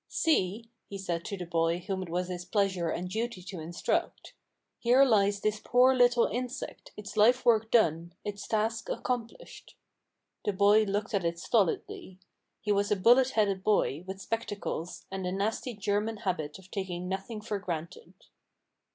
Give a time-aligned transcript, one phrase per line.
[0.07, 4.33] "See," he said to the boy whom it was his pleasure and duty to instruct,
[4.79, 9.75] "here lies this poor little insect, its life work done, its task accomplished."
[10.43, 12.17] The boy looked at it stolidly.
[12.61, 17.07] He was a bullet headed boy, with spectacles, and a nasty German habit of taking
[17.07, 18.15] nothing for granted.